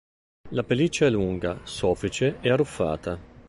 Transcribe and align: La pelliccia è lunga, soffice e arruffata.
La 0.53 0.63
pelliccia 0.63 1.05
è 1.05 1.11
lunga, 1.11 1.59
soffice 1.63 2.39
e 2.41 2.49
arruffata. 2.49 3.19